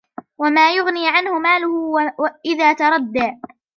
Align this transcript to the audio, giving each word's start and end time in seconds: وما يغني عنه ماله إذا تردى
وما 0.37 0.73
يغني 0.75 1.07
عنه 1.09 1.39
ماله 1.39 1.99
إذا 2.45 2.73
تردى 2.73 3.37